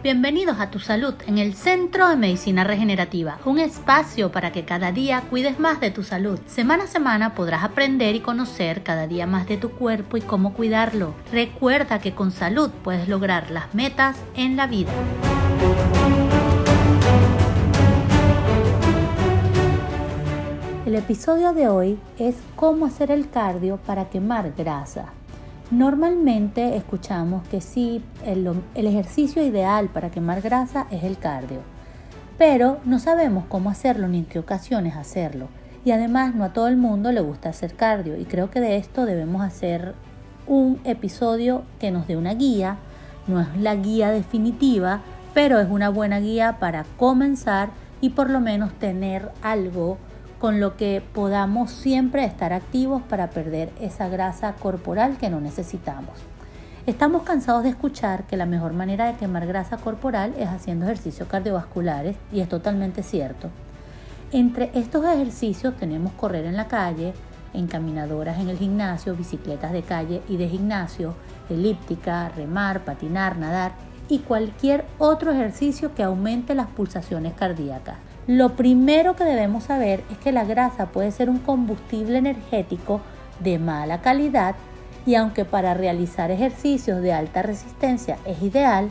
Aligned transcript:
Bienvenidos 0.00 0.60
a 0.60 0.70
Tu 0.70 0.78
Salud 0.78 1.14
en 1.26 1.38
el 1.38 1.54
Centro 1.54 2.08
de 2.08 2.14
Medicina 2.14 2.62
Regenerativa, 2.62 3.40
un 3.44 3.58
espacio 3.58 4.30
para 4.30 4.52
que 4.52 4.64
cada 4.64 4.92
día 4.92 5.22
cuides 5.28 5.58
más 5.58 5.80
de 5.80 5.90
tu 5.90 6.04
salud. 6.04 6.38
Semana 6.46 6.84
a 6.84 6.86
semana 6.86 7.34
podrás 7.34 7.64
aprender 7.64 8.14
y 8.14 8.20
conocer 8.20 8.84
cada 8.84 9.08
día 9.08 9.26
más 9.26 9.48
de 9.48 9.56
tu 9.56 9.70
cuerpo 9.70 10.16
y 10.16 10.20
cómo 10.20 10.54
cuidarlo. 10.54 11.14
Recuerda 11.32 11.98
que 11.98 12.14
con 12.14 12.30
salud 12.30 12.70
puedes 12.84 13.08
lograr 13.08 13.50
las 13.50 13.74
metas 13.74 14.16
en 14.36 14.56
la 14.56 14.68
vida. 14.68 14.92
El 20.86 20.94
episodio 20.94 21.52
de 21.52 21.66
hoy 21.66 21.98
es 22.20 22.36
cómo 22.54 22.86
hacer 22.86 23.10
el 23.10 23.28
cardio 23.30 23.78
para 23.78 24.08
quemar 24.08 24.52
grasa. 24.56 25.12
Normalmente 25.70 26.76
escuchamos 26.76 27.46
que 27.48 27.60
sí, 27.60 28.02
el, 28.24 28.48
ejercicio 28.74 29.44
ideal 29.44 29.90
para 29.90 30.10
quemar 30.10 30.40
grasa 30.40 30.86
es 30.90 31.04
el 31.04 31.18
cardio, 31.18 31.60
pero 32.38 32.78
no 32.86 32.98
sabemos 32.98 33.44
cómo 33.50 33.68
hacerlo 33.68 34.08
ni 34.08 34.20
en 34.20 34.24
qué 34.24 34.38
ocasiones 34.38 34.96
hacerlo. 34.96 35.48
Y 35.84 35.90
además 35.90 36.34
no 36.34 36.44
a 36.44 36.54
todo 36.54 36.68
el 36.68 36.78
mundo 36.78 37.12
le 37.12 37.20
gusta 37.20 37.50
hacer 37.50 37.74
cardio 37.74 38.16
y 38.16 38.24
creo 38.24 38.50
que 38.50 38.60
de 38.60 38.78
esto 38.78 39.04
debemos 39.04 39.42
hacer 39.42 39.94
un 40.46 40.80
episodio 40.84 41.64
que 41.78 41.90
nos 41.90 42.06
dé 42.06 42.16
una 42.16 42.32
guía. 42.32 42.78
No 43.26 43.38
es 43.38 43.48
la 43.60 43.74
guía 43.74 44.10
definitiva, 44.10 45.02
pero 45.34 45.60
es 45.60 45.68
una 45.68 45.90
buena 45.90 46.18
guía 46.18 46.56
para 46.58 46.84
comenzar 46.96 47.68
y 48.00 48.10
por 48.10 48.30
lo 48.30 48.40
menos 48.40 48.72
tener 48.78 49.30
algo 49.42 49.98
con 50.38 50.60
lo 50.60 50.76
que 50.76 51.02
podamos 51.14 51.70
siempre 51.70 52.24
estar 52.24 52.52
activos 52.52 53.02
para 53.02 53.30
perder 53.30 53.72
esa 53.80 54.08
grasa 54.08 54.54
corporal 54.54 55.16
que 55.18 55.30
no 55.30 55.40
necesitamos. 55.40 56.14
Estamos 56.86 57.22
cansados 57.22 57.64
de 57.64 57.70
escuchar 57.70 58.24
que 58.24 58.36
la 58.36 58.46
mejor 58.46 58.72
manera 58.72 59.06
de 59.06 59.18
quemar 59.18 59.46
grasa 59.46 59.76
corporal 59.76 60.34
es 60.38 60.48
haciendo 60.48 60.86
ejercicios 60.86 61.28
cardiovasculares 61.28 62.16
y 62.32 62.40
es 62.40 62.48
totalmente 62.48 63.02
cierto. 63.02 63.50
Entre 64.32 64.70
estos 64.74 65.04
ejercicios 65.04 65.76
tenemos 65.76 66.12
correr 66.12 66.46
en 66.46 66.56
la 66.56 66.68
calle, 66.68 67.12
encaminadoras 67.52 68.38
en 68.38 68.48
el 68.48 68.58
gimnasio, 68.58 69.16
bicicletas 69.16 69.72
de 69.72 69.82
calle 69.82 70.22
y 70.28 70.36
de 70.36 70.48
gimnasio, 70.48 71.14
elíptica, 71.50 72.28
remar, 72.30 72.84
patinar, 72.84 73.36
nadar 73.36 73.72
y 74.08 74.20
cualquier 74.20 74.86
otro 74.98 75.32
ejercicio 75.32 75.94
que 75.94 76.02
aumente 76.02 76.54
las 76.54 76.68
pulsaciones 76.68 77.34
cardíacas. 77.34 77.96
Lo 78.28 78.56
primero 78.56 79.16
que 79.16 79.24
debemos 79.24 79.64
saber 79.64 80.04
es 80.10 80.18
que 80.18 80.32
la 80.32 80.44
grasa 80.44 80.88
puede 80.88 81.12
ser 81.12 81.30
un 81.30 81.38
combustible 81.38 82.18
energético 82.18 83.00
de 83.40 83.58
mala 83.58 84.02
calidad 84.02 84.54
y 85.06 85.14
aunque 85.14 85.46
para 85.46 85.72
realizar 85.72 86.30
ejercicios 86.30 87.00
de 87.00 87.14
alta 87.14 87.40
resistencia 87.40 88.18
es 88.26 88.42
ideal, 88.42 88.90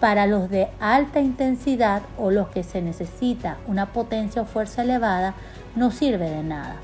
para 0.00 0.26
los 0.26 0.50
de 0.50 0.68
alta 0.80 1.20
intensidad 1.20 2.02
o 2.18 2.30
los 2.30 2.48
que 2.48 2.62
se 2.62 2.82
necesita 2.82 3.56
una 3.66 3.90
potencia 3.94 4.42
o 4.42 4.44
fuerza 4.44 4.82
elevada 4.82 5.32
no 5.76 5.90
sirve 5.90 6.28
de 6.28 6.42
nada. 6.42 6.76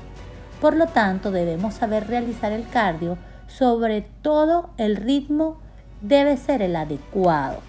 Por 0.59 0.75
lo 0.75 0.87
tanto, 0.87 1.29
debemos 1.29 1.75
saber 1.75 2.07
realizar 2.07 2.51
el 2.51 2.67
cardio, 2.67 3.19
sobre 3.45 4.01
todo 4.23 4.71
el 4.77 4.95
ritmo 4.95 5.59
debe 6.01 6.35
ser 6.37 6.63
el 6.63 6.75
adecuado. 6.75 7.59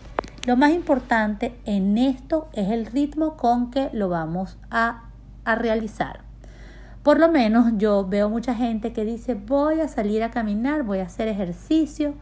Lo 0.45 0.57
más 0.57 0.73
importante 0.73 1.57
en 1.67 1.97
esto 1.97 2.49
es 2.53 2.73
el 2.73 2.87
ritmo 2.87 3.37
con 3.37 3.71
que 3.71 3.91
lo 3.93 4.09
vamos 4.09 4.59
a, 4.73 5.05
realizar. 5.45 6.21
Por 7.05 7.21
lo 7.21 7.29
menos 7.29 7.73
yo 7.77 8.07
veo 8.09 8.29
mucha 8.29 8.53
gente 8.55 8.93
que 8.93 9.05
dice 9.05 9.35
voy 9.35 9.81
a 9.81 9.87
salir 9.87 10.23
a 10.25 10.33
caminar, 10.33 10.83
voy 10.83 10.99
a 10.99 11.05
hacer 11.05 11.29
ejercicio 11.29 12.15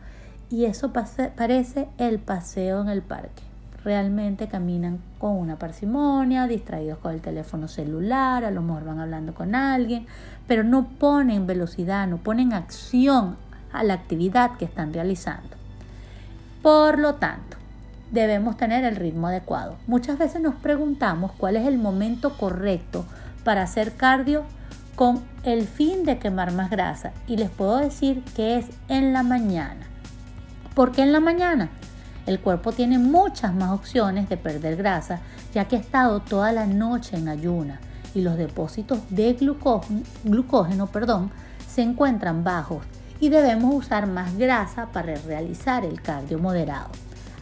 y 0.51 0.67
eso 0.67 0.93
parece 0.93 1.89
el 1.97 2.19
paseo 2.19 2.83
en 2.83 2.91
el 2.91 3.01
parque. 3.01 3.43
Realmente 3.85 4.49
caminan 4.49 5.01
con 5.19 5.37
una 5.37 5.59
parsimonia, 5.59 6.47
distraídos 6.47 6.99
con 6.99 7.15
el 7.15 7.23
teléfono 7.23 7.69
celular, 7.69 8.45
a 8.45 8.51
lo 8.51 8.61
mejor 8.61 8.84
van 8.84 9.01
hablando 9.01 9.33
con 9.34 9.55
alguien, 9.55 10.07
pero 10.47 10.62
no 10.62 10.89
ponen 10.89 11.47
velocidad, 11.47 12.06
no 12.06 12.19
ponen 12.19 12.53
acción 12.53 13.37
a 13.73 13.83
la 13.83 13.94
actividad 13.94 14.59
que 14.59 14.67
están 14.67 14.93
realizando. 14.93 15.56
Por 16.62 16.99
lo 16.99 17.15
tanto, 17.15 17.59
debemos 18.10 18.56
tener 18.56 18.84
el 18.84 18.97
ritmo 18.97 19.28
adecuado. 19.28 19.76
Muchas 19.87 20.19
veces 20.19 20.41
nos 20.41 20.54
preguntamos 20.56 21.32
cuál 21.32 21.56
es 21.56 21.66
el 21.66 21.78
momento 21.78 22.37
correcto 22.37 23.04
para 23.44 23.62
hacer 23.62 23.94
cardio 23.94 24.44
con 24.97 25.22
el 25.44 25.66
fin 25.66 26.04
de 26.04 26.19
quemar 26.19 26.53
más 26.53 26.70
grasa 26.70 27.12
y 27.26 27.37
les 27.37 27.50
puedo 27.50 27.78
decir 27.78 28.22
que 28.37 28.59
es 28.59 28.66
en 28.88 29.12
la 29.12 29.22
mañana. 29.22 29.87
¿Por 30.75 30.93
qué 30.93 31.03
en 31.03 31.12
la 31.12 31.20
mañana? 31.20 31.70
El 32.26 32.41
cuerpo 32.41 32.72
tiene 32.72 32.99
muchas 32.99 33.54
más 33.54 33.70
opciones 33.70 34.28
de 34.28 34.37
perder 34.37 34.76
grasa 34.76 35.20
ya 35.54 35.66
que 35.66 35.76
ha 35.76 35.81
estado 35.81 36.20
toda 36.20 36.53
la 36.53 36.66
noche 36.66 37.16
en 37.16 37.28
ayuna 37.28 37.81
y 38.15 38.20
los 38.20 38.37
depósitos 38.37 38.99
de 39.09 39.32
glucógeno, 39.34 40.03
glucógeno 40.25 40.87
perdón, 40.87 41.31
se 41.66 41.82
encuentran 41.82 42.44
bajos 42.44 42.84
y 43.20 43.28
debemos 43.28 43.75
usar 43.75 44.06
más 44.06 44.37
grasa 44.37 44.87
para 44.93 45.15
realizar 45.15 45.84
el 45.84 46.03
cardio 46.03 46.38
moderado. 46.38 46.91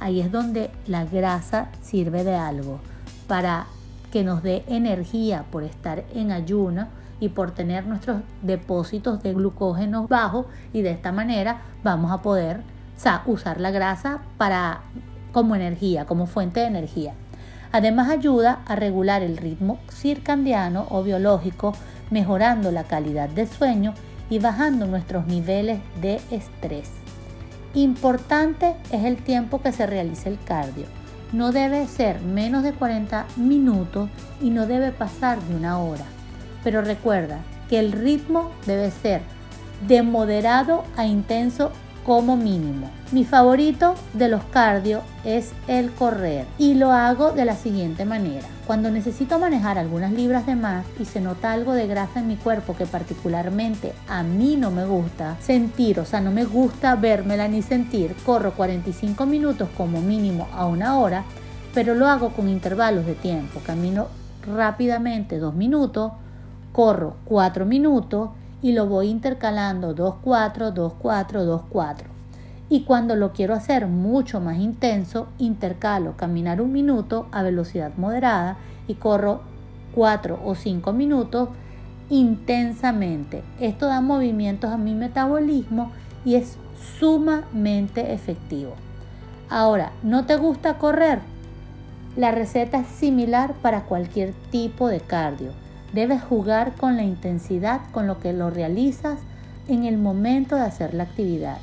Ahí 0.00 0.20
es 0.20 0.31
donde 0.31 0.70
la 0.86 1.04
grasa 1.04 1.69
sirve 1.82 2.25
de 2.25 2.34
algo 2.34 2.81
para 3.26 3.66
que 4.12 4.25
nos 4.25 4.42
dé 4.42 4.64
energía 4.69 5.44
por 5.50 5.64
estar 5.64 6.04
en 6.14 6.32
ayuno 6.32 6.88
y 7.20 7.31
por 7.31 7.50
tener 7.50 7.86
nuestros 7.86 8.22
depósitos 8.42 9.22
de 9.22 9.34
glucógeno 9.34 10.06
bajos 10.06 10.47
y 10.72 10.82
de 10.82 10.92
esta 10.92 11.12
manera 11.12 11.62
vamos 11.82 12.12
a 12.12 12.22
poder 12.22 12.60
usar 13.26 13.60
la 13.60 13.70
grasa 13.70 14.20
para 14.37 14.81
como 15.32 15.54
energía, 15.54 16.04
como 16.04 16.26
fuente 16.26 16.60
de 16.60 16.66
energía. 16.66 17.14
Además 17.70 18.08
ayuda 18.08 18.60
a 18.66 18.76
regular 18.76 19.22
el 19.22 19.37
ritmo 19.37 19.78
circadiano 19.91 20.87
o 20.91 21.03
biológico, 21.03 21.75
mejorando 22.10 22.72
la 22.72 22.84
calidad 22.84 23.28
de 23.28 23.47
sueño 23.47 23.94
y 24.31 24.38
bajando 24.38 24.87
nuestros 24.87 25.26
niveles 25.26 25.81
de 26.00 26.20
estrés. 26.31 27.07
Importante 27.74 28.74
es 28.90 29.04
el 29.04 29.16
tiempo 29.16 29.60
que 29.60 29.72
se 29.72 29.86
realice 29.86 30.28
el 30.28 30.38
cardio. 30.42 30.86
No 31.32 31.52
debe 31.52 31.86
ser 31.86 32.20
menos 32.22 32.62
de 32.62 32.72
40 32.72 33.26
minutos 33.36 34.08
y 34.40 34.50
no 34.50 34.66
debe 34.66 34.92
pasar 34.92 35.40
de 35.42 35.54
una 35.54 35.78
hora. 35.78 36.04
Pero 36.64 36.80
recuerda 36.80 37.40
que 37.68 37.78
el 37.78 37.92
ritmo 37.92 38.50
debe 38.66 38.90
ser 38.90 39.20
de 39.86 40.02
moderado 40.02 40.84
a 40.96 41.06
intenso 41.06 41.70
como 42.08 42.38
mínimo. 42.38 42.88
Mi 43.12 43.26
favorito 43.26 43.94
de 44.14 44.28
los 44.28 44.42
cardio 44.44 45.02
es 45.24 45.52
el 45.66 45.91
correr 45.92 46.46
y 46.56 46.72
lo 46.72 46.91
hago 46.91 47.32
de 47.32 47.44
la 47.44 47.54
siguiente 47.54 48.06
manera. 48.06 48.46
Cuando 48.66 48.91
necesito 48.91 49.38
manejar 49.38 49.76
algunas 49.76 50.12
libras 50.12 50.46
de 50.46 50.56
más 50.56 50.86
y 50.98 51.04
se 51.04 51.20
nota 51.20 51.52
algo 51.52 51.74
de 51.74 51.86
grasa 51.86 52.20
en 52.20 52.28
mi 52.28 52.36
cuerpo 52.36 52.74
que 52.74 52.86
particularmente 52.86 53.92
a 54.08 54.22
mí 54.22 54.56
no 54.56 54.70
me 54.70 54.86
gusta 54.86 55.36
sentir, 55.42 56.00
o 56.00 56.06
sea, 56.06 56.22
no 56.22 56.30
me 56.30 56.46
gusta 56.46 56.96
vérmela 56.96 57.46
ni 57.46 57.60
sentir, 57.60 58.14
corro 58.25 58.54
45 58.54 59.26
minutos 59.26 59.69
como 59.76 60.00
mínimo 60.00 60.48
a 60.54 60.64
una 60.64 60.96
hora, 60.96 61.25
pero 61.75 61.94
lo 61.94 62.06
hago 62.06 62.30
con 62.30 62.48
intervalos 62.48 63.04
de 63.04 63.16
tiempo. 63.16 63.60
Camino 63.66 64.06
rápidamente 64.46 65.38
dos 65.38 65.54
minutos, 65.54 66.12
corro 66.72 67.16
cuatro 67.26 67.66
minutos 67.66 68.30
y 68.62 68.72
lo 68.72 68.86
voy 68.86 69.08
intercalando 69.08 69.94
2-4, 69.94 70.74
2-4, 70.74 71.62
2-4. 71.70 71.96
Y 72.70 72.82
cuando 72.82 73.16
lo 73.16 73.32
quiero 73.32 73.54
hacer 73.54 73.86
mucho 73.86 74.41
más 74.41 74.58
intenso, 74.58 75.28
intercalo 75.38 76.16
caminar 76.16 76.60
un 76.60 76.72
minuto 76.72 77.26
a 77.32 77.42
velocidad 77.42 77.92
moderada 77.96 78.56
y 78.86 78.94
corro 78.94 79.41
4 79.94 80.41
o 80.44 80.54
5 80.54 80.92
minutos 80.92 81.48
intensamente. 82.10 83.42
Esto 83.60 83.86
da 83.86 84.00
movimientos 84.00 84.70
a 84.70 84.76
mi 84.76 84.94
metabolismo 84.94 85.92
y 86.25 86.34
es 86.34 86.56
sumamente 86.98 88.12
efectivo. 88.12 88.75
Ahora, 89.48 89.92
¿no 90.02 90.26
te 90.26 90.36
gusta 90.36 90.78
correr? 90.78 91.20
La 92.16 92.32
receta 92.32 92.81
es 92.81 92.88
similar 92.88 93.55
para 93.62 93.84
cualquier 93.84 94.34
tipo 94.50 94.88
de 94.88 95.00
cardio 95.00 95.52
Debes 95.93 96.23
jugar 96.23 96.75
con 96.75 96.96
la 96.96 97.02
intensidad 97.02 97.81
con 97.93 98.06
lo 98.06 98.19
que 98.19 98.32
lo 98.32 98.50
realizas 98.50 99.19
en 99.69 99.85
el 99.85 99.99
momento 99.99 100.56
de 100.56 100.62
hacer 100.62 100.94
la 100.94 101.05
actividad. 101.05 101.58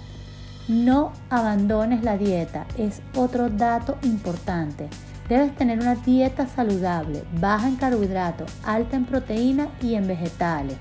No 0.68 1.12
abandones 1.30 2.04
la 2.04 2.18
dieta, 2.18 2.66
es 2.78 3.02
otro 3.16 3.50
dato 3.50 3.98
importante. 4.02 4.90
Debes 5.30 5.56
tener 5.56 5.80
una 5.80 5.96
dieta 5.96 6.48
saludable, 6.48 7.24
baja 7.40 7.68
en 7.68 7.76
carbohidratos, 7.76 8.52
alta 8.64 8.96
en 8.96 9.06
proteína 9.06 9.68
y 9.82 9.96
en 9.96 10.08
vegetales. 10.08 10.78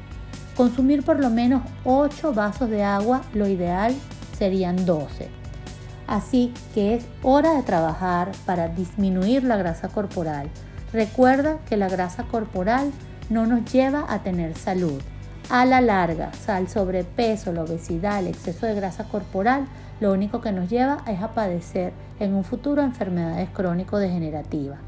Consumir 0.57 1.03
por 1.03 1.21
lo 1.21 1.31
menos 1.31 1.63
8 1.85 2.33
vasos 2.33 2.71
de 2.71 2.83
agua, 2.83 3.23
lo 3.35 3.49
ideal 3.49 3.95
serían 4.39 4.87
12. 4.87 5.29
Así 6.07 6.53
que 6.75 6.95
es 6.95 7.07
hora 7.23 7.55
de 7.55 7.63
trabajar 7.63 8.33
para 8.47 8.69
disminuir 8.69 9.45
la 9.45 9.57
grasa 9.57 9.89
corporal. 9.89 10.51
Recuerda 10.93 11.59
que 11.69 11.77
la 11.77 11.89
grasa 11.89 12.25
corporal 12.25 12.93
no 13.31 13.47
nos 13.47 13.71
lleva 13.73 14.07
a 14.09 14.23
tener 14.23 14.57
salud. 14.57 15.01
A 15.51 15.65
la 15.67 15.81
larga, 15.81 16.31
el 16.59 16.69
sobrepeso, 16.69 17.53
la 17.53 17.65
obesidad, 17.65 18.21
el 18.21 18.29
exceso 18.29 18.67
de 18.67 18.75
grasa 18.75 19.05
corporal 19.05 19.67
lo 20.01 20.13
único 20.13 20.41
que 20.41 20.53
nos 20.53 20.69
lleva 20.69 20.99
es 21.07 21.23
a 21.23 21.35
padecer 21.35 21.93
en 22.19 22.35
un 22.35 22.45
futuro 22.45 22.83
enfermedades 22.83 23.49
crónico-degenerativas. 23.51 24.79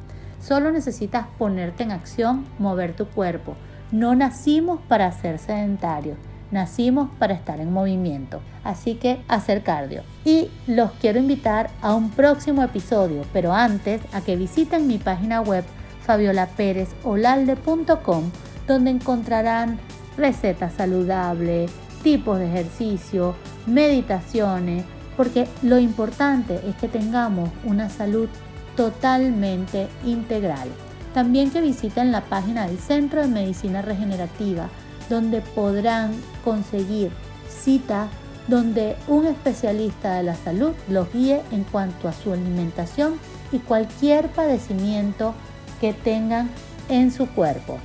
Solo 0.40 0.70
necesitas 0.72 1.26
ponerte 1.38 1.84
en 1.84 1.92
acción, 1.92 2.44
mover 2.58 2.94
tu 2.94 3.06
cuerpo. 3.06 3.54
No 3.92 4.14
nacimos 4.14 4.80
para 4.88 5.10
ser 5.12 5.38
sedentarios, 5.38 6.18
nacimos 6.50 7.08
para 7.18 7.34
estar 7.34 7.60
en 7.60 7.72
movimiento. 7.72 8.40
Así 8.64 8.96
que 8.96 9.22
hacer 9.28 9.62
cardio. 9.62 10.02
Y 10.24 10.50
los 10.66 10.90
quiero 10.92 11.20
invitar 11.20 11.70
a 11.82 11.94
un 11.94 12.10
próximo 12.10 12.62
episodio, 12.62 13.22
pero 13.32 13.52
antes 13.52 14.02
a 14.12 14.20
que 14.20 14.36
visiten 14.36 14.88
mi 14.88 14.98
página 14.98 15.40
web 15.40 15.64
fabiolaperezolalde.com 16.06 18.30
donde 18.66 18.90
encontrarán 18.90 19.78
recetas 20.16 20.72
saludables, 20.74 21.70
tipos 22.02 22.38
de 22.38 22.46
ejercicio, 22.46 23.34
meditaciones, 23.66 24.84
porque 25.16 25.46
lo 25.62 25.78
importante 25.78 26.60
es 26.66 26.74
que 26.76 26.88
tengamos 26.88 27.50
una 27.64 27.90
salud 27.90 28.28
totalmente 28.76 29.88
integral. 30.04 30.68
También 31.14 31.50
que 31.50 31.60
visiten 31.60 32.12
la 32.12 32.22
página 32.22 32.66
del 32.66 32.78
Centro 32.78 33.22
de 33.22 33.28
Medicina 33.28 33.82
Regenerativa, 33.82 34.68
donde 35.08 35.40
podrán 35.40 36.12
conseguir 36.44 37.10
cita 37.48 38.08
donde 38.48 38.96
un 39.08 39.26
especialista 39.26 40.14
de 40.14 40.22
la 40.22 40.34
salud 40.34 40.72
los 40.88 41.12
guíe 41.12 41.42
en 41.50 41.64
cuanto 41.64 42.08
a 42.08 42.12
su 42.12 42.32
alimentación 42.32 43.14
y 43.50 43.58
cualquier 43.58 44.28
padecimiento 44.28 45.34
que 45.80 45.92
tengan 45.92 46.50
en 46.88 47.10
su 47.10 47.26
cuerpo. 47.26 47.78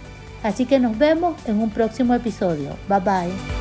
Así 0.43 0.65
que 0.65 0.79
nos 0.79 0.97
vemos 0.97 1.35
en 1.45 1.61
un 1.61 1.69
próximo 1.69 2.13
episodio. 2.13 2.75
Bye 2.87 2.99
bye. 2.99 3.60